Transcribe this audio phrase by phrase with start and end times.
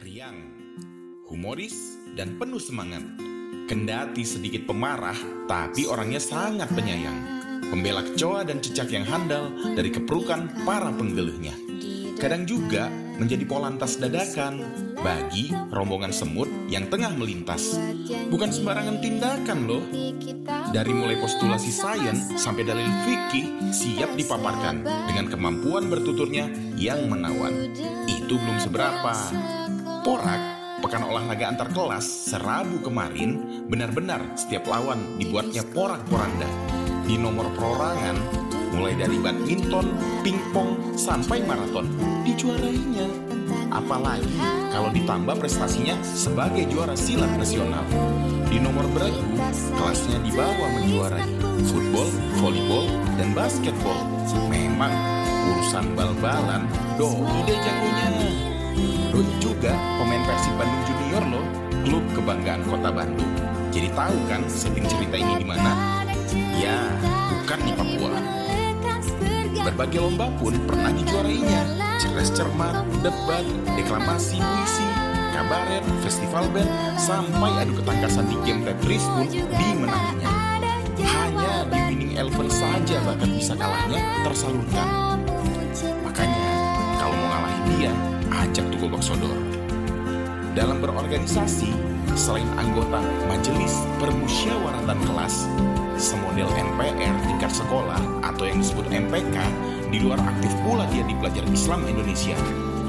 [0.00, 0.36] riang,
[1.28, 3.04] humoris, dan penuh semangat.
[3.68, 7.20] Kendati sedikit pemarah, tapi orangnya sangat penyayang.
[7.68, 11.52] Pembela kecoa dan cicak yang handal dari keperukan para penggeluhnya.
[12.16, 12.88] Kadang juga
[13.20, 14.64] menjadi polantas dadakan
[15.04, 17.76] bagi rombongan semut yang tengah melintas.
[18.32, 19.84] Bukan sembarangan tindakan loh.
[20.72, 26.48] Dari mulai postulasi sains sampai dalil fikih siap dipaparkan dengan kemampuan bertuturnya
[26.80, 27.68] yang menawan.
[28.08, 29.59] Itu belum seberapa.
[30.00, 30.40] Porak,
[30.80, 36.48] pekan olahraga antar kelas serabu kemarin, benar-benar setiap lawan dibuatnya porak-poranda.
[37.04, 38.16] Di nomor perorangan,
[38.72, 39.92] mulai dari badminton,
[40.24, 41.84] pingpong, sampai maraton,
[42.24, 43.12] dijuarainya.
[43.68, 44.40] Apalagi
[44.72, 47.84] kalau ditambah prestasinya sebagai juara silat nasional.
[48.48, 49.20] Di nomor beragu,
[49.76, 51.28] kelasnya dibawa menjuarai
[51.68, 52.08] football,
[52.40, 52.88] volleyball,
[53.20, 54.00] dan basketball.
[54.48, 54.96] Memang
[55.52, 56.64] urusan bal-balan,
[56.96, 58.59] doi deh jagonya.
[59.20, 61.44] Doi juga pemain Persib Bandung Junior loh,
[61.84, 63.28] klub kebanggaan kota Bandung.
[63.68, 66.00] Jadi tahu kan setting cerita ini di mana?
[66.56, 66.88] Ya,
[67.28, 68.16] bukan di Papua.
[69.60, 71.68] Berbagai lomba pun pernah dijuarainya.
[72.00, 73.44] Cerdas cermat, debat,
[73.76, 74.88] deklamasi puisi,
[75.36, 80.32] kabaret, festival band, sampai adu ketangkasan di game Tetris pun dimenanginya.
[80.96, 85.19] Hanya di Winning Eleven saja bakat bisa kalahnya tersalurkan.
[89.00, 89.38] Gobak sodor.
[90.52, 91.72] Dalam berorganisasi,
[92.12, 93.00] selain anggota
[93.32, 95.48] Majelis Permusyawaratan Kelas,
[95.96, 99.36] semodel MPR tingkat sekolah atau yang disebut MPK,
[99.88, 102.36] di luar aktif pula dia di Pelajar Islam Indonesia.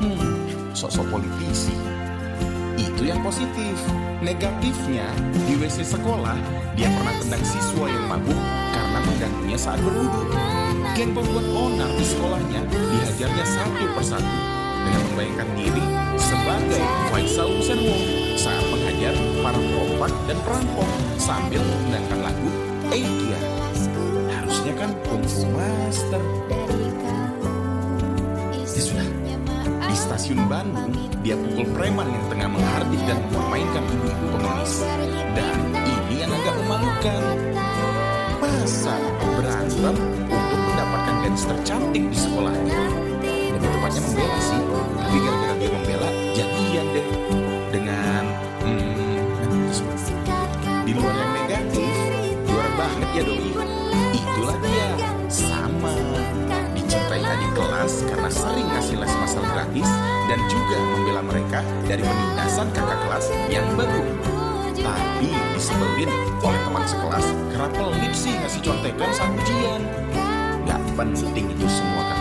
[0.00, 1.76] Hmm, sosok politisi.
[2.78, 3.76] Itu yang positif.
[4.18, 5.06] Negatifnya,
[5.46, 6.34] di WC sekolah,
[6.74, 8.40] dia pernah tendang siswa yang mabuk
[8.74, 10.34] karena mengganggunya saat berwudu.
[10.96, 15.84] Geng pembuat onar di sekolahnya dihajarnya satu persatu dengan membayangkan diri
[16.18, 18.04] sebagai Faisal Wong
[18.38, 22.48] saat menghajar para perompak dan perampok sambil menggunakan lagu
[22.88, 23.40] Eikia.
[24.32, 26.22] Harusnya kan kungfu master.
[28.78, 29.08] Ya sudah,
[29.84, 34.74] di stasiun Bandung, dia pukul preman yang tengah menghardik dan memainkan ibu-ibu pengemis.
[35.34, 37.22] Dan ini yang agak memalukan.
[38.38, 38.94] Masa
[39.34, 39.96] berantem
[40.30, 42.97] untuk mendapatkan gadis tercantik di sekolahnya?
[43.88, 44.60] Tepatnya membela sih,
[45.00, 47.06] tapi gara-gara dia membela, jadian deh
[47.72, 48.22] dengan
[48.60, 49.64] hmm,
[50.84, 51.94] di luar yang negatif,
[52.44, 53.48] juara banget ya doi.
[54.12, 54.88] Itulah dia,
[55.32, 55.96] sama
[56.76, 59.88] dicintai adik kelas karena sering ngasih les masal gratis
[60.28, 64.04] dan juga membela mereka dari penindasan kakak kelas yang baru.
[64.84, 66.12] Tapi disebelin
[66.44, 67.24] oleh teman sekelas
[67.56, 69.80] karena pelit sih ngasih contekan saat ujian.
[70.68, 72.17] Gak penting itu semua katanya.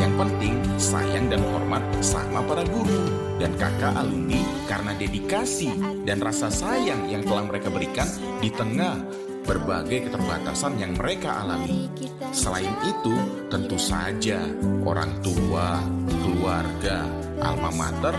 [0.00, 5.76] Yang penting sayang dan hormat sama para guru dan kakak alumni karena dedikasi
[6.08, 8.08] dan rasa sayang yang telah mereka berikan
[8.40, 8.96] di tengah
[9.44, 11.92] berbagai keterbatasan yang mereka alami.
[12.32, 13.12] Selain itu,
[13.52, 14.40] tentu saja
[14.88, 17.04] orang tua, keluarga,
[17.44, 18.16] alma mater,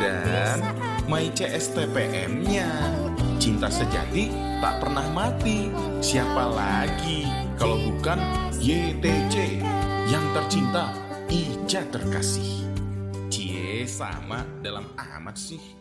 [0.00, 0.64] dan
[1.04, 2.68] my CSTPM-nya.
[3.40, 5.68] Cinta sejati tak pernah mati.
[6.00, 8.20] Siapa lagi kalau bukan
[8.60, 9.64] YTC
[10.08, 12.66] yang tercinta Ica terkasih.
[13.30, 15.79] Cie sama dalam amat sih.